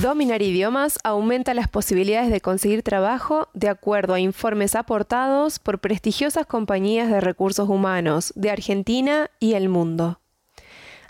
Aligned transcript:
Dominar 0.00 0.42
idiomas 0.42 1.00
aumenta 1.02 1.54
las 1.54 1.66
posibilidades 1.66 2.30
de 2.30 2.40
conseguir 2.40 2.84
trabajo 2.84 3.48
de 3.52 3.68
acuerdo 3.68 4.14
a 4.14 4.20
informes 4.20 4.76
aportados 4.76 5.58
por 5.58 5.80
prestigiosas 5.80 6.46
compañías 6.46 7.10
de 7.10 7.20
recursos 7.20 7.68
humanos 7.68 8.32
de 8.36 8.52
Argentina 8.52 9.28
y 9.40 9.54
el 9.54 9.68
mundo. 9.68 10.20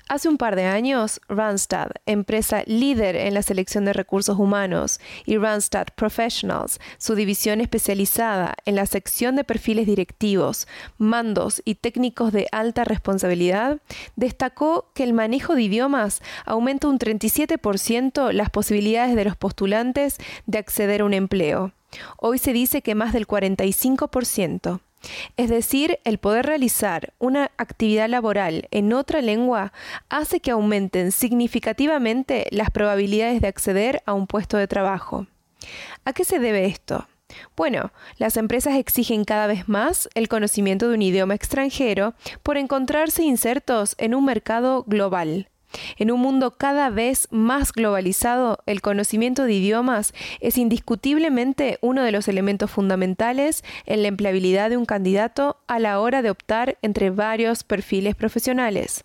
Hace 0.08 0.30
un 0.30 0.38
par 0.38 0.56
de 0.56 0.64
años, 0.64 1.20
Randstad, 1.28 1.90
empresa 2.06 2.62
líder 2.64 3.14
en 3.14 3.34
la 3.34 3.42
selección 3.42 3.84
de 3.84 3.92
recursos 3.92 4.38
humanos, 4.38 5.00
y 5.26 5.36
Randstad 5.36 5.88
Professionals, 5.94 6.80
su 6.96 7.14
división 7.14 7.60
especializada 7.60 8.54
en 8.64 8.74
la 8.74 8.86
sección 8.86 9.36
de 9.36 9.44
perfiles 9.44 9.86
directivos, 9.86 10.66
mandos 10.96 11.60
y 11.66 11.74
técnicos 11.74 12.32
de 12.32 12.48
alta 12.52 12.84
responsabilidad, 12.84 13.80
destacó 14.16 14.90
que 14.94 15.04
el 15.04 15.12
manejo 15.12 15.54
de 15.54 15.64
idiomas 15.64 16.22
aumenta 16.46 16.88
un 16.88 16.98
37% 16.98 18.32
las 18.32 18.48
posibilidades 18.48 19.14
de 19.14 19.24
los 19.24 19.36
postulantes 19.36 20.16
de 20.46 20.56
acceder 20.56 21.02
a 21.02 21.04
un 21.04 21.12
empleo. 21.12 21.72
Hoy 22.16 22.38
se 22.38 22.54
dice 22.54 22.80
que 22.80 22.94
más 22.94 23.12
del 23.12 23.26
45%. 23.26 24.80
Es 25.36 25.48
decir, 25.50 25.98
el 26.04 26.18
poder 26.18 26.46
realizar 26.46 27.12
una 27.18 27.50
actividad 27.56 28.08
laboral 28.08 28.68
en 28.70 28.92
otra 28.92 29.20
lengua 29.20 29.72
hace 30.08 30.40
que 30.40 30.50
aumenten 30.50 31.12
significativamente 31.12 32.46
las 32.50 32.70
probabilidades 32.70 33.40
de 33.40 33.48
acceder 33.48 34.02
a 34.06 34.14
un 34.14 34.26
puesto 34.26 34.56
de 34.56 34.68
trabajo. 34.68 35.26
¿A 36.04 36.12
qué 36.12 36.24
se 36.24 36.38
debe 36.38 36.66
esto? 36.66 37.06
Bueno, 37.56 37.92
las 38.16 38.36
empresas 38.36 38.76
exigen 38.76 39.24
cada 39.24 39.46
vez 39.46 39.68
más 39.68 40.08
el 40.14 40.28
conocimiento 40.28 40.88
de 40.88 40.94
un 40.94 41.02
idioma 41.02 41.34
extranjero 41.34 42.14
por 42.42 42.56
encontrarse 42.56 43.22
insertos 43.22 43.94
en 43.98 44.14
un 44.14 44.24
mercado 44.24 44.84
global. 44.86 45.48
En 45.96 46.10
un 46.10 46.20
mundo 46.20 46.56
cada 46.56 46.90
vez 46.90 47.28
más 47.30 47.72
globalizado, 47.72 48.58
el 48.66 48.80
conocimiento 48.80 49.44
de 49.44 49.54
idiomas 49.54 50.14
es 50.40 50.58
indiscutiblemente 50.58 51.78
uno 51.80 52.02
de 52.02 52.12
los 52.12 52.28
elementos 52.28 52.70
fundamentales 52.70 53.64
en 53.86 54.02
la 54.02 54.08
empleabilidad 54.08 54.70
de 54.70 54.76
un 54.76 54.86
candidato 54.86 55.58
a 55.66 55.78
la 55.78 56.00
hora 56.00 56.22
de 56.22 56.30
optar 56.30 56.78
entre 56.82 57.10
varios 57.10 57.64
perfiles 57.64 58.14
profesionales. 58.14 59.04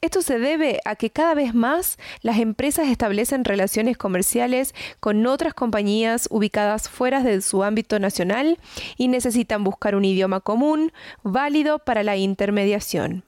Esto 0.00 0.22
se 0.22 0.38
debe 0.38 0.80
a 0.84 0.96
que 0.96 1.10
cada 1.10 1.34
vez 1.34 1.54
más 1.54 1.98
las 2.20 2.38
empresas 2.38 2.88
establecen 2.88 3.44
relaciones 3.44 3.96
comerciales 3.96 4.74
con 5.00 5.24
otras 5.26 5.54
compañías 5.54 6.26
ubicadas 6.30 6.88
fuera 6.88 7.22
de 7.22 7.40
su 7.42 7.62
ámbito 7.62 7.98
nacional 7.98 8.58
y 8.96 9.08
necesitan 9.08 9.64
buscar 9.64 9.94
un 9.94 10.04
idioma 10.04 10.40
común, 10.40 10.92
válido 11.22 11.78
para 11.78 12.02
la 12.02 12.16
intermediación. 12.16 13.24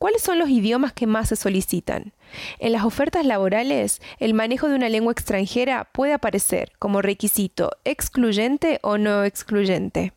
¿Cuáles 0.00 0.22
son 0.22 0.38
los 0.38 0.48
idiomas 0.48 0.94
que 0.94 1.06
más 1.06 1.28
se 1.28 1.36
solicitan? 1.36 2.14
En 2.58 2.72
las 2.72 2.84
ofertas 2.84 3.26
laborales, 3.26 4.00
el 4.18 4.32
manejo 4.32 4.66
de 4.66 4.74
una 4.74 4.88
lengua 4.88 5.12
extranjera 5.12 5.90
puede 5.92 6.14
aparecer 6.14 6.72
como 6.78 7.02
requisito 7.02 7.72
excluyente 7.84 8.78
o 8.82 8.96
no 8.96 9.24
excluyente. 9.24 10.14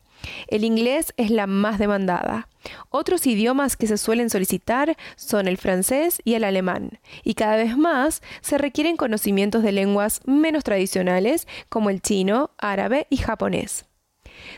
El 0.48 0.64
inglés 0.64 1.14
es 1.17 1.31
la 1.31 1.48
más 1.48 1.80
demandada. 1.80 2.48
Otros 2.92 3.28
idiomas 3.28 3.76
que 3.76 3.88
se 3.88 3.98
suelen 3.98 4.30
solicitar 4.30 4.95
son 5.17 5.50
el 5.50 5.58
francés 5.58 6.22
y 6.23 6.36
el 6.36 6.45
alemán, 6.45 7.02
y 7.26 7.34
cada 7.34 7.58
vez 7.58 7.76
más 7.76 8.22
se 8.39 8.58
requieren 8.58 8.95
conocimientos 8.95 9.64
de 9.64 9.73
lenguas 9.73 10.22
menos 10.23 10.64
tradicionales 10.64 11.45
como 11.67 11.89
el 11.89 12.02
chino, 12.02 12.52
árabe 12.58 13.06
y 13.09 13.17
japonés. 13.17 13.84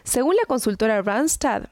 Según 0.03 0.35
la 0.35 0.45
consultora 0.47 1.01
Randstad, 1.01 1.63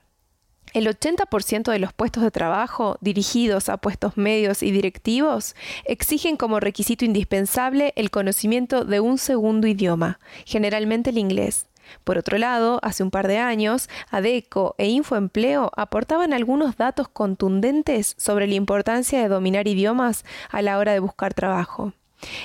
el 0.74 0.88
80% 0.88 1.72
de 1.72 1.80
los 1.80 1.94
puestos 1.94 2.24
de 2.24 2.32
trabajo 2.32 2.98
dirigidos 3.02 3.70
a 3.70 3.78
puestos 3.78 4.18
medios 4.18 4.64
y 4.64 4.72
directivos 4.72 5.56
exigen 5.86 6.36
como 6.36 6.60
requisito 6.60 7.06
indispensable 7.06 7.94
el 7.96 8.12
conocimiento 8.12 8.84
de 8.84 9.00
un 9.00 9.18
segundo 9.18 9.68
idioma, 9.68 10.20
generalmente 10.46 11.12
el 11.12 11.18
inglés. 11.18 11.68
Por 12.04 12.18
otro 12.18 12.38
lado, 12.38 12.80
hace 12.82 13.04
un 13.04 13.12
par 13.12 13.28
de 13.28 13.38
años, 13.38 13.90
ADECO 14.10 14.76
e 14.78 14.88
Infoempleo 14.88 15.72
aportaban 15.76 16.34
algunos 16.34 16.76
datos 16.78 17.08
contundentes 17.08 18.16
sobre 18.18 18.48
la 18.48 18.56
importancia 18.56 19.22
de 19.22 19.28
dominar 19.28 19.68
idiomas 19.68 20.26
a 20.50 20.62
la 20.62 20.78
hora 20.78 20.94
de 20.94 21.00
buscar 21.00 21.34
trabajo. 21.34 21.94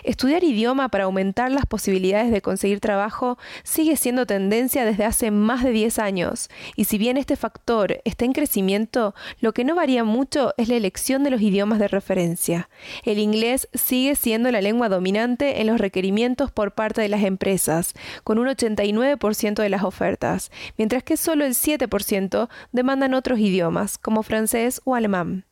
Estudiar 0.02 0.44
idioma 0.44 0.88
para 0.88 1.04
aumentar 1.04 1.50
las 1.50 1.66
posibilidades 1.66 2.30
de 2.30 2.42
conseguir 2.42 2.80
trabajo 2.80 3.38
sigue 3.62 3.96
siendo 3.96 4.26
tendencia 4.26 4.84
desde 4.84 5.04
hace 5.04 5.30
más 5.30 5.62
de 5.64 5.70
10 5.70 5.98
años, 5.98 6.48
y 6.76 6.84
si 6.84 6.98
bien 6.98 7.16
este 7.16 7.36
factor 7.36 8.00
está 8.04 8.24
en 8.24 8.32
crecimiento, 8.32 9.14
lo 9.40 9.52
que 9.52 9.64
no 9.64 9.74
varía 9.74 10.04
mucho 10.04 10.54
es 10.56 10.68
la 10.68 10.76
elección 10.76 11.24
de 11.24 11.30
los 11.30 11.40
idiomas 11.40 11.78
de 11.78 11.88
referencia. 11.88 12.68
El 13.04 13.18
inglés 13.18 13.68
sigue 13.74 14.16
siendo 14.16 14.50
la 14.50 14.60
lengua 14.60 14.88
dominante 14.88 15.60
en 15.60 15.66
los 15.66 15.78
requerimientos 15.78 16.50
por 16.50 16.72
parte 16.72 17.00
de 17.00 17.08
las 17.08 17.22
empresas, 17.22 17.94
con 18.24 18.38
un 18.38 18.48
89% 18.48 19.62
de 19.62 19.68
las 19.68 19.82
ofertas, 19.82 20.50
mientras 20.76 21.02
que 21.02 21.16
solo 21.16 21.44
el 21.44 21.54
7% 21.54 22.48
demandan 22.72 23.14
otros 23.14 23.38
idiomas, 23.38 23.98
como 23.98 24.22
francés 24.22 24.80
o 24.84 24.94
alemán. 24.94 25.47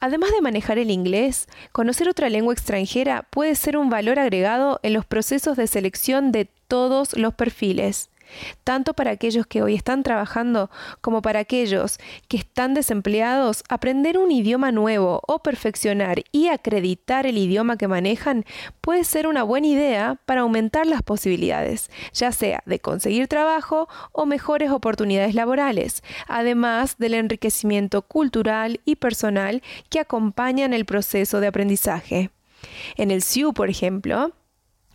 Además 0.00 0.30
de 0.32 0.42
manejar 0.42 0.78
el 0.78 0.90
inglés, 0.90 1.48
conocer 1.72 2.08
otra 2.08 2.28
lengua 2.28 2.52
extranjera 2.52 3.26
puede 3.30 3.54
ser 3.54 3.76
un 3.76 3.90
valor 3.90 4.18
agregado 4.18 4.80
en 4.82 4.92
los 4.92 5.04
procesos 5.04 5.56
de 5.56 5.66
selección 5.66 6.32
de 6.32 6.48
todos 6.68 7.16
los 7.16 7.34
perfiles 7.34 8.10
tanto 8.64 8.94
para 8.94 9.10
aquellos 9.10 9.46
que 9.46 9.62
hoy 9.62 9.74
están 9.74 10.02
trabajando 10.02 10.70
como 11.00 11.22
para 11.22 11.40
aquellos 11.40 11.98
que 12.28 12.36
están 12.36 12.74
desempleados, 12.74 13.64
aprender 13.68 14.18
un 14.18 14.30
idioma 14.30 14.72
nuevo 14.72 15.20
o 15.26 15.38
perfeccionar 15.40 16.24
y 16.32 16.48
acreditar 16.48 17.26
el 17.26 17.38
idioma 17.38 17.76
que 17.76 17.88
manejan 17.88 18.44
puede 18.80 19.04
ser 19.04 19.26
una 19.26 19.42
buena 19.42 19.66
idea 19.66 20.20
para 20.26 20.42
aumentar 20.42 20.86
las 20.86 21.02
posibilidades, 21.02 21.90
ya 22.12 22.32
sea 22.32 22.62
de 22.66 22.78
conseguir 22.78 23.28
trabajo 23.28 23.88
o 24.12 24.26
mejores 24.26 24.70
oportunidades 24.70 25.34
laborales, 25.34 26.02
además 26.28 26.96
del 26.98 27.14
enriquecimiento 27.14 28.02
cultural 28.02 28.80
y 28.84 28.96
personal 28.96 29.62
que 29.90 30.00
acompañan 30.00 30.72
el 30.72 30.84
proceso 30.84 31.40
de 31.40 31.48
aprendizaje. 31.48 32.30
En 32.96 33.10
el 33.10 33.22
SIU, 33.22 33.52
por 33.52 33.70
ejemplo, 33.70 34.32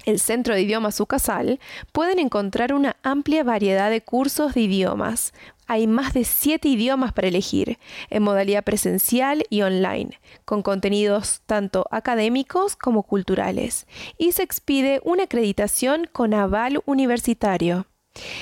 el 0.05 0.19
Centro 0.19 0.55
de 0.55 0.61
Idiomas 0.61 0.99
Ucasal, 0.99 1.59
pueden 1.91 2.19
encontrar 2.19 2.73
una 2.73 2.97
amplia 3.03 3.43
variedad 3.43 3.89
de 3.89 4.01
cursos 4.01 4.53
de 4.53 4.61
idiomas. 4.61 5.33
Hay 5.67 5.87
más 5.87 6.13
de 6.13 6.25
siete 6.25 6.67
idiomas 6.67 7.13
para 7.13 7.29
elegir, 7.29 7.79
en 8.09 8.23
modalidad 8.23 8.63
presencial 8.63 9.43
y 9.49 9.61
online, 9.61 10.19
con 10.45 10.61
contenidos 10.61 11.41
tanto 11.45 11.85
académicos 11.91 12.75
como 12.75 13.03
culturales, 13.03 13.87
y 14.17 14.33
se 14.33 14.43
expide 14.43 15.01
una 15.03 15.23
acreditación 15.23 16.09
con 16.11 16.33
aval 16.33 16.81
universitario. 16.85 17.87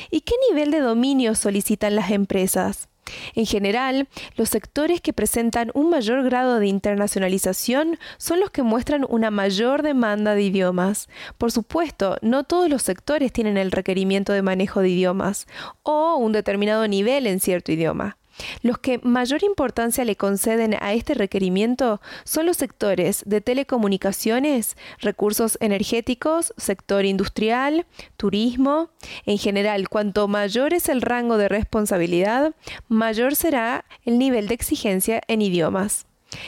¿Y 0.09 0.21
qué 0.21 0.33
nivel 0.49 0.71
de 0.71 0.79
dominio 0.79 1.35
solicitan 1.35 1.95
las 1.95 2.11
empresas? 2.11 2.88
En 3.35 3.45
general, 3.45 4.07
los 4.35 4.49
sectores 4.49 5.01
que 5.01 5.13
presentan 5.13 5.71
un 5.73 5.89
mayor 5.89 6.23
grado 6.23 6.59
de 6.59 6.67
internacionalización 6.67 7.97
son 8.17 8.39
los 8.39 8.51
que 8.51 8.63
muestran 8.63 9.05
una 9.09 9.31
mayor 9.31 9.81
demanda 9.81 10.35
de 10.35 10.43
idiomas. 10.43 11.09
Por 11.37 11.51
supuesto, 11.51 12.17
no 12.21 12.43
todos 12.43 12.69
los 12.69 12.83
sectores 12.83 13.31
tienen 13.31 13.57
el 13.57 13.71
requerimiento 13.71 14.33
de 14.33 14.41
manejo 14.41 14.81
de 14.81 14.89
idiomas 14.89 15.47
o 15.83 16.15
un 16.17 16.31
determinado 16.31 16.87
nivel 16.87 17.27
en 17.27 17.39
cierto 17.39 17.71
idioma. 17.71 18.18
Los 18.61 18.77
que 18.77 18.99
mayor 19.03 19.43
importancia 19.43 20.05
le 20.05 20.15
conceden 20.15 20.75
a 20.79 20.93
este 20.93 21.13
requerimiento 21.13 22.01
son 22.23 22.45
los 22.45 22.57
sectores 22.57 23.23
de 23.25 23.41
telecomunicaciones, 23.41 24.77
recursos 24.99 25.57
energéticos, 25.61 26.53
sector 26.57 27.05
industrial, 27.05 27.85
turismo. 28.17 28.89
En 29.25 29.37
general, 29.37 29.89
cuanto 29.89 30.27
mayor 30.27 30.73
es 30.73 30.89
el 30.89 31.01
rango 31.01 31.37
de 31.37 31.49
responsabilidad, 31.49 32.53
mayor 32.87 33.35
será 33.35 33.85
el 34.05 34.17
nivel 34.17 34.47
de 34.47 34.55
exigencia 34.55 35.21
en 35.27 35.41
idiomas. 35.41 36.05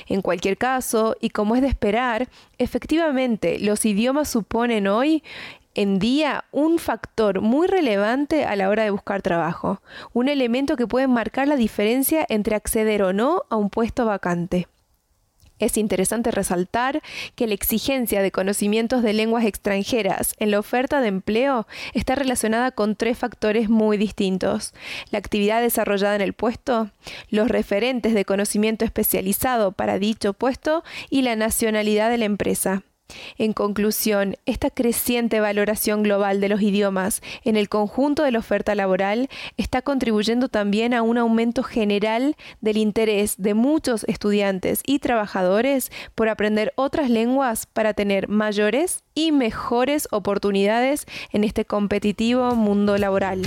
En 0.08 0.22
cualquier 0.22 0.58
caso, 0.58 1.16
y 1.22 1.30
como 1.30 1.56
es 1.56 1.62
de 1.62 1.68
esperar, 1.68 2.30
efectivamente 2.58 3.58
los 3.60 3.84
idiomas 3.86 4.30
suponen 4.30 4.88
hoy 4.88 5.24
en 5.76 6.00
día 6.00 6.46
un 6.52 6.80
factor 6.80 7.42
muy 7.42 7.68
relevante 7.68 8.46
a 8.46 8.56
la 8.56 8.70
hora 8.70 8.84
de 8.84 8.92
buscar 8.92 9.22
trabajo, 9.22 9.82
un 10.14 10.28
elemento 10.28 10.76
que 10.76 10.88
puede 10.88 11.08
marcar 11.08 11.48
la 11.48 11.56
diferencia 11.56 12.26
entre 12.30 12.56
acceder 12.56 13.04
o 13.04 13.14
no 13.14 13.44
a 13.50 13.56
un 13.56 13.70
puesto 13.70 14.06
vacante. 14.06 14.68
Es 15.62 15.78
interesante 15.78 16.32
resaltar 16.32 17.02
que 17.36 17.46
la 17.46 17.54
exigencia 17.54 18.24
de 18.24 18.32
conocimientos 18.32 19.04
de 19.04 19.14
lenguas 19.14 19.46
extranjeras 19.46 20.34
en 20.40 20.50
la 20.50 20.60
oferta 20.60 21.02
de 21.02 21.08
empleo 21.08 21.68
está 21.94 22.16
relacionada 22.16 22.72
con 22.72 22.96
tres 22.96 23.18
factores 23.18 23.70
muy 23.70 23.98
distintos. 23.98 24.74
La 25.12 25.20
actividad 25.20 25.62
desarrollada 25.62 26.16
en 26.16 26.22
el 26.22 26.34
puesto, 26.34 26.90
los 27.30 27.48
referentes 27.48 28.16
de 28.16 28.26
conocimiento 28.26 28.86
especializado 28.86 29.72
para 29.72 30.00
dicho 30.00 30.34
puesto 30.34 30.84
y 31.12 31.22
la 31.22 31.36
nacionalidad 31.36 32.10
de 32.10 32.18
la 32.18 32.26
empresa. 32.26 32.84
En 33.38 33.54
conclusión, 33.54 34.36
esta 34.46 34.70
creciente 34.70 35.40
valoración 35.40 36.04
global 36.04 36.42
de 36.42 36.50
los 36.50 36.62
idiomas 36.62 37.22
en 37.44 37.56
el 37.56 37.70
conjunto 37.70 38.24
de 38.24 38.32
la 38.32 38.40
oferta 38.40 38.76
laboral 38.76 39.30
está 39.58 39.82
contribuyendo 39.82 40.50
también 40.50 40.94
a 40.94 41.02
un 41.02 41.18
aumento 41.18 41.64
general 41.64 42.36
del 42.62 42.78
interés 42.78 43.36
de 43.38 43.54
muchos 43.54 44.04
estudiantes 44.06 44.82
y 44.86 45.00
trabajadores 45.00 45.92
por 46.16 46.30
aprender 46.30 46.74
otras 46.76 47.10
lenguas 47.10 47.66
para 47.66 47.94
tener 47.94 48.28
mayores 48.28 49.04
y 49.14 49.32
mejores 49.32 50.08
oportunidades 50.12 51.06
en 51.32 51.44
este 51.44 51.66
competitivo 51.66 52.56
mundo 52.56 52.98
laboral. 52.98 53.42